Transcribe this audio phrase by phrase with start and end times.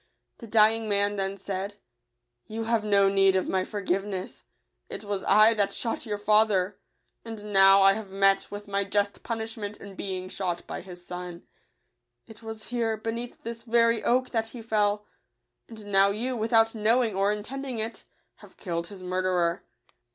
[0.39, 1.75] The dying man then said,"
[2.47, 4.41] You have no need of my forgiveness:
[4.89, 6.79] it was I that shot your fa ther;
[7.23, 11.05] and now I have met with my just pun ishment in being shot by his
[11.05, 11.43] son.
[12.25, 15.05] It was here, beneath this very oak, that he fell;
[15.69, 18.03] and now you, without knowing or intending it,
[18.37, 19.61] have killed his murderer.